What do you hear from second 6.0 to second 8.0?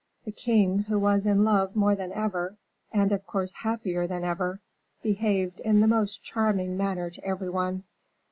charming manner to every one.